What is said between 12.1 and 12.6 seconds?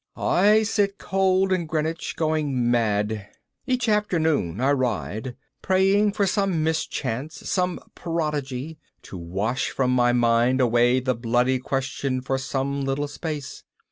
for